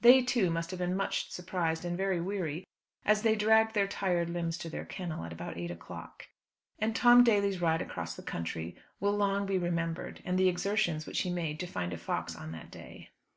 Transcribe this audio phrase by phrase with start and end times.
[0.00, 2.64] They, too, must have been much surprised and very weary,
[3.04, 6.28] as they dragged their tired limbs to their kennel, at about eight o'clock.
[6.78, 11.22] And Tom Daly's ride across the country will long be remembered, and the exertions which
[11.22, 13.10] he made to find a fox on that day.